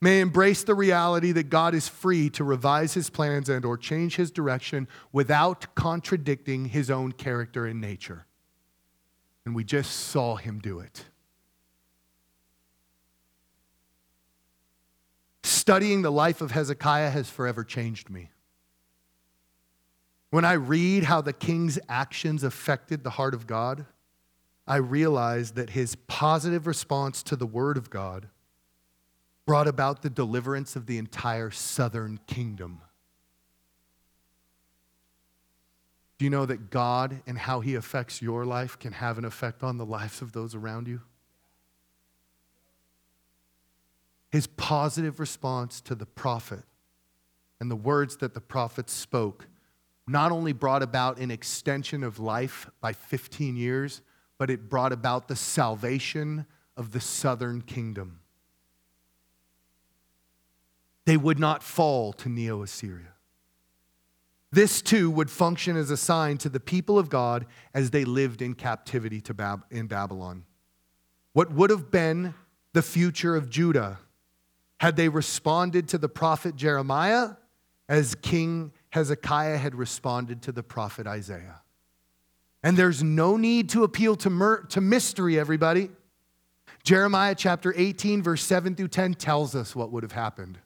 [0.00, 4.16] may embrace the reality that God is free to revise his plans and or change
[4.16, 8.26] his direction without contradicting his own character and nature.
[9.44, 11.04] And we just saw him do it.
[15.42, 18.30] Studying the life of Hezekiah has forever changed me.
[20.30, 23.86] When I read how the king's actions affected the heart of God,
[24.66, 28.28] I realize that his positive response to the word of God
[29.46, 32.82] brought about the deliverance of the entire southern kingdom.
[36.18, 39.62] Do you know that God and how He affects your life can have an effect
[39.62, 41.00] on the lives of those around you?
[44.30, 46.64] His positive response to the prophet
[47.60, 49.46] and the words that the prophet spoke
[50.08, 54.02] not only brought about an extension of life by 15 years,
[54.38, 56.46] but it brought about the salvation
[56.76, 58.20] of the southern kingdom
[61.08, 63.14] they would not fall to Neo Assyria.
[64.52, 68.42] This too would function as a sign to the people of God as they lived
[68.42, 70.44] in captivity to Bab- in Babylon.
[71.32, 72.34] What would have been
[72.74, 74.00] the future of Judah
[74.80, 77.36] had they responded to the prophet Jeremiah
[77.88, 81.62] as King Hezekiah had responded to the prophet Isaiah?
[82.62, 85.90] And there's no need to appeal to, mer- to mystery, everybody.
[86.82, 90.58] Jeremiah chapter 18, verse 7 through 10 tells us what would have happened.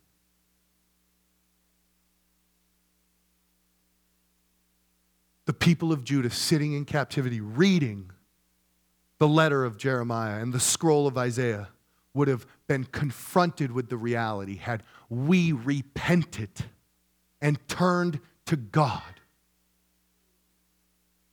[5.44, 8.10] the people of Judah sitting in captivity, reading
[9.18, 11.68] the letter of Jeremiah and the scroll of Isaiah,
[12.14, 16.50] would have been confronted with the reality had we repented
[17.42, 19.02] and turned to God.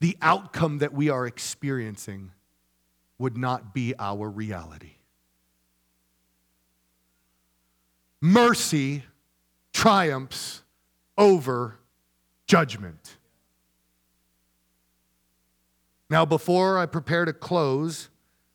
[0.01, 2.31] The outcome that we are experiencing
[3.17, 4.93] would not be our reality.
[8.21, 9.03] Mercy
[9.71, 10.63] triumphs
[11.17, 11.77] over
[12.47, 13.17] judgment.
[16.09, 18.09] Now, before I prepare to close,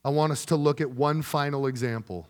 [0.05, 2.29] I want us to look at one final example.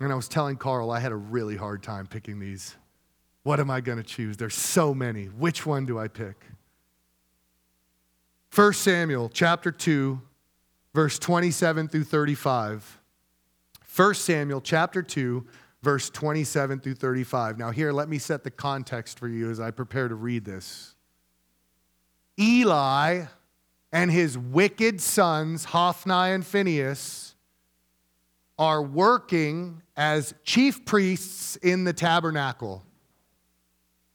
[0.00, 2.76] And I was telling Carl I had a really hard time picking these.
[3.44, 4.36] What am I going to choose?
[4.36, 5.26] There's so many.
[5.26, 6.44] Which one do I pick?
[8.54, 10.20] 1 Samuel chapter 2
[10.94, 13.00] verse 27 through 35.
[13.94, 15.46] 1 Samuel chapter 2
[15.82, 17.58] verse 27 through 35.
[17.58, 20.94] Now here let me set the context for you as I prepare to read this.
[22.38, 23.24] Eli
[23.92, 27.23] and his wicked sons, Hophni and Phinehas,
[28.58, 32.84] are working as chief priests in the tabernacle.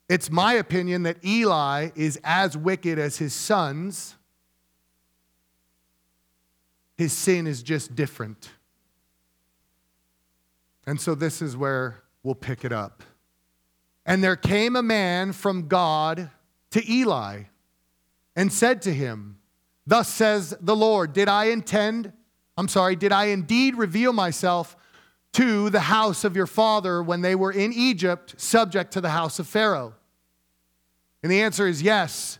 [0.08, 4.16] It's my opinion that Eli is as wicked as his sons.
[6.98, 8.50] His sin is just different.
[10.88, 13.04] And so this is where we'll pick it up.
[14.06, 16.32] And there came a man from God
[16.72, 17.44] to Eli
[18.36, 19.38] and said to him,
[19.86, 22.14] Thus says the Lord, did I intend,
[22.60, 24.76] I'm sorry, did I indeed reveal myself
[25.32, 29.40] to the house of your father when they were in Egypt, subject to the house
[29.40, 29.94] of Pharaoh?
[31.24, 32.38] And the answer is yes.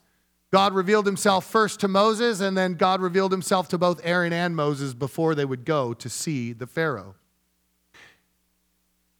[0.52, 4.58] God revealed himself first to Moses, and then God revealed himself to both Aaron and
[4.58, 7.16] Moses before they would go to see the Pharaoh.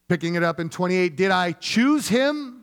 [0.06, 2.62] Picking it up in 28, did I choose him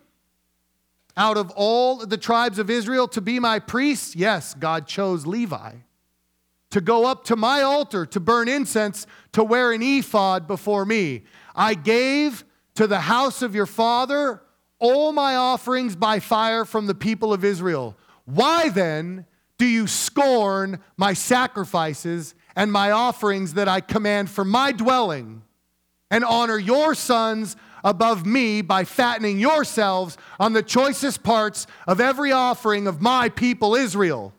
[1.16, 4.16] out of all the tribes of Israel to be my priest?
[4.16, 5.78] Yes, God chose Levi
[6.72, 11.24] to go up to my altar to burn incense, to wear an ephod before me.
[11.56, 12.44] I gave
[12.76, 14.42] to the house of your father
[14.80, 17.96] all my offerings by fire from the people of Israel.
[18.26, 19.26] Why then
[19.58, 25.42] do you scorn my sacrifices and my offerings that I command for my dwelling
[26.12, 32.32] and honor your sons above me by fattening yourselves on the choicest parts of every
[32.32, 34.34] offering of my people Israel.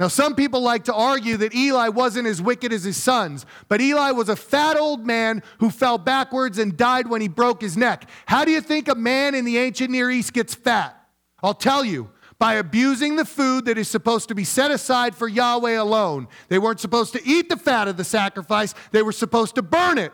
[0.00, 3.80] Now, some people like to argue that Eli wasn't as wicked as his sons, but
[3.80, 7.76] Eli was a fat old man who fell backwards and died when he broke his
[7.76, 8.08] neck.
[8.26, 10.94] How do you think a man in the ancient Near East gets fat?
[11.42, 15.26] I'll tell you by abusing the food that is supposed to be set aside for
[15.26, 16.28] Yahweh alone.
[16.48, 19.98] They weren't supposed to eat the fat of the sacrifice, they were supposed to burn
[19.98, 20.12] it.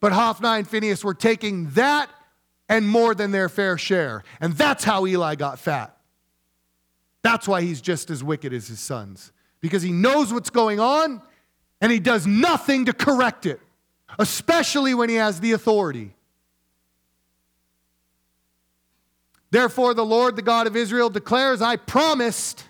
[0.00, 2.10] But Hophni and Phinehas were taking that
[2.68, 4.24] and more than their fair share.
[4.40, 5.93] And that's how Eli got fat.
[7.24, 11.22] That's why he's just as wicked as his sons, because he knows what's going on
[11.80, 13.60] and he does nothing to correct it,
[14.18, 16.14] especially when he has the authority.
[19.50, 22.62] Therefore, the Lord, the God of Israel, declares, I promised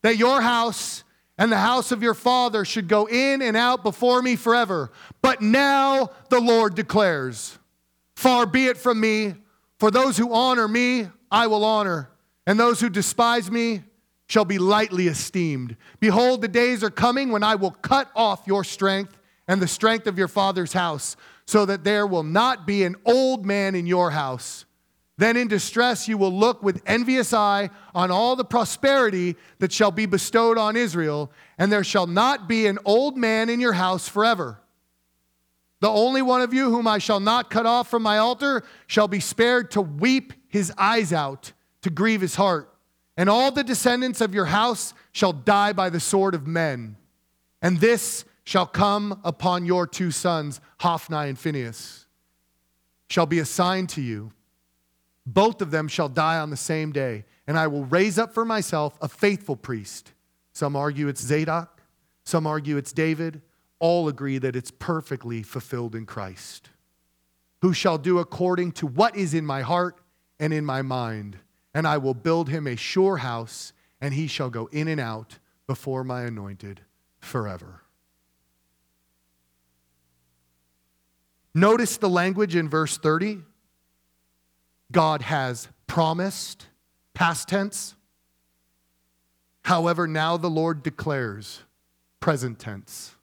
[0.00, 1.04] that your house
[1.36, 4.90] and the house of your father should go in and out before me forever.
[5.20, 7.58] But now the Lord declares,
[8.16, 9.34] Far be it from me,
[9.78, 12.08] for those who honor me, I will honor
[12.48, 13.82] and those who despise me
[14.26, 15.76] shall be lightly esteemed.
[16.00, 20.06] Behold, the days are coming when I will cut off your strength and the strength
[20.06, 24.12] of your father's house, so that there will not be an old man in your
[24.12, 24.64] house.
[25.18, 29.90] Then in distress you will look with envious eye on all the prosperity that shall
[29.90, 34.08] be bestowed on Israel, and there shall not be an old man in your house
[34.08, 34.58] forever.
[35.80, 39.06] The only one of you whom I shall not cut off from my altar shall
[39.06, 41.52] be spared to weep his eyes out
[41.82, 42.72] to grieve his heart.
[43.16, 46.96] And all the descendants of your house shall die by the sword of men.
[47.60, 52.06] And this shall come upon your two sons, Hophni and Phinehas,
[53.08, 54.32] shall be assigned to you.
[55.26, 57.24] Both of them shall die on the same day.
[57.46, 60.12] And I will raise up for myself a faithful priest.
[60.52, 61.82] Some argue it's Zadok,
[62.24, 63.42] some argue it's David.
[63.80, 66.70] All agree that it's perfectly fulfilled in Christ,
[67.62, 70.00] who shall do according to what is in my heart
[70.40, 71.38] and in my mind
[71.78, 75.38] and I will build him a sure house, and he shall go in and out
[75.68, 76.80] before my anointed
[77.20, 77.82] forever.
[81.54, 83.42] Notice the language in verse 30.
[84.90, 86.66] God has promised,
[87.14, 87.94] past tense.
[89.62, 91.62] However, now the Lord declares,
[92.18, 93.14] present tense.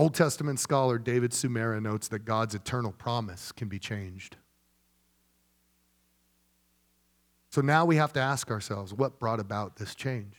[0.00, 4.38] Old Testament scholar David Tsumura notes that God's eternal promise can be changed.
[7.50, 10.36] So now we have to ask ourselves what brought about this change?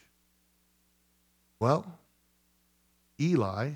[1.60, 1.86] Well,
[3.20, 3.74] Eli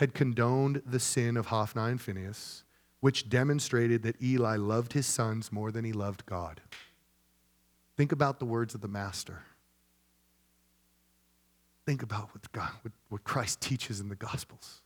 [0.00, 2.64] had condoned the sin of Hophni and Phinehas,
[2.98, 6.60] which demonstrated that Eli loved his sons more than he loved God.
[7.96, 9.42] Think about the words of the Master.
[11.86, 14.80] Think about what, God, what, what Christ teaches in the Gospels.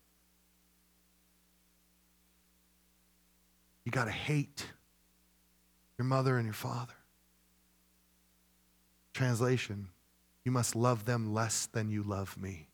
[3.88, 4.66] You got to hate
[5.96, 6.92] your mother and your father.
[9.14, 9.88] Translation
[10.44, 12.68] You must love them less than you love me.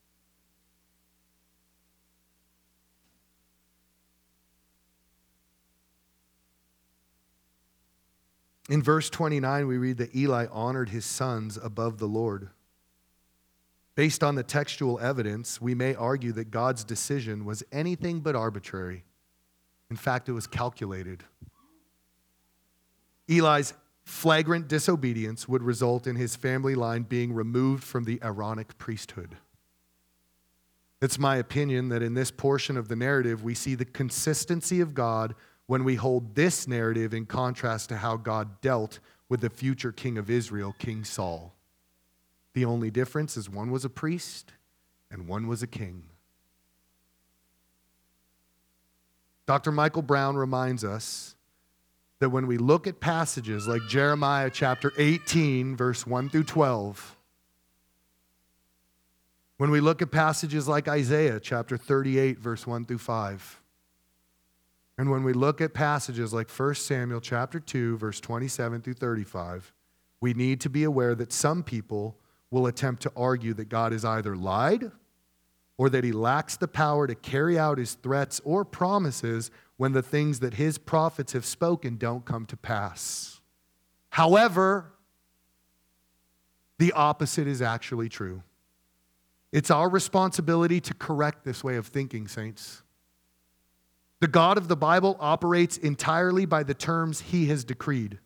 [8.69, 12.49] In verse 29, we read that Eli honored his sons above the Lord.
[13.95, 19.05] Based on the textual evidence, we may argue that God's decision was anything but arbitrary.
[19.95, 21.23] In fact, it was calculated.
[23.29, 29.37] Eli's flagrant disobedience would result in his family line being removed from the Aaronic priesthood.
[31.01, 34.95] It's my opinion that in this portion of the narrative, we see the consistency of
[34.95, 35.37] God
[35.67, 40.19] when we hold this narrative in contrast to how God dealt with the future king
[40.19, 41.55] of Israel, King Saul.
[42.55, 44.55] The only difference is one was a priest
[45.09, 46.09] and one was a king.
[49.47, 49.73] Dr.
[49.73, 51.35] Michael Brown reminds us
[52.21, 57.17] that when we look at passages like Jeremiah chapter 18, verse 1 through 12,
[59.59, 63.61] when we look at passages like Isaiah chapter 38, verse 1 through 5,
[64.97, 69.73] and when we look at passages like 1 Samuel chapter 2, verse 27 through 35,
[70.21, 72.17] we need to be aware that some people
[72.51, 74.91] will attempt to argue that God has either lied
[75.77, 80.03] or that he lacks the power to carry out his threats or promises when the
[80.03, 83.41] things that his prophets have spoken don't come to pass.
[84.11, 84.93] However,
[86.79, 88.43] the opposite is actually true.
[89.53, 92.83] It's our responsibility to correct this way of thinking, saints.
[94.21, 98.19] The God of the Bible operates entirely by the terms he has decreed.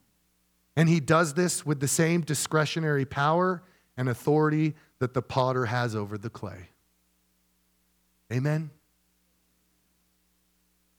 [0.76, 3.62] And he does this with the same discretionary power
[3.96, 6.68] and authority that the potter has over the clay.
[8.32, 8.70] Amen?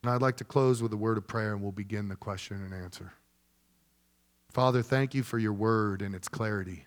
[0.02, 2.64] And I'd like to close with a word of prayer and we'll begin the question
[2.64, 3.14] and answer.
[4.52, 6.86] Father, thank you for your word and its clarity.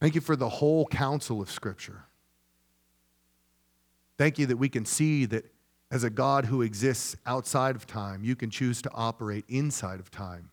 [0.00, 2.04] Thank you for the whole counsel of Scripture.
[4.16, 5.52] Thank you that we can see that
[5.90, 10.10] as a God who exists outside of time, you can choose to operate inside of
[10.10, 10.50] time,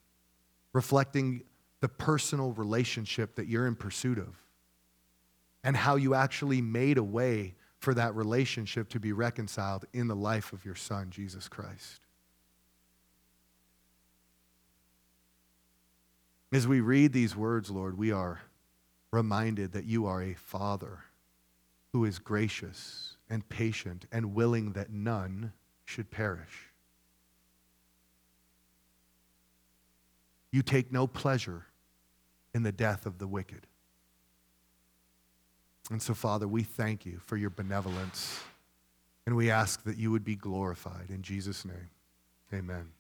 [0.73, 1.43] reflecting
[1.81, 4.41] the personal relationship that you're in pursuit of
[5.63, 7.53] and how you actually made a way
[7.85, 12.01] for that relationship to be reconciled in the life of your Son, Jesus Christ.
[16.51, 18.41] As we read these words, Lord, we are
[19.11, 21.01] reminded that you are a Father
[21.93, 26.71] who is gracious and patient and willing that none should perish.
[30.51, 31.67] You take no pleasure
[32.51, 33.67] in the death of the wicked.
[35.91, 38.39] And so, Father, we thank you for your benevolence,
[39.27, 41.09] and we ask that you would be glorified.
[41.09, 41.89] In Jesus' name,
[42.53, 42.94] amen.